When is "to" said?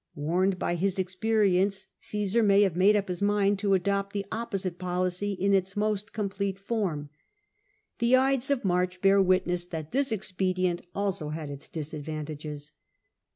3.59-3.75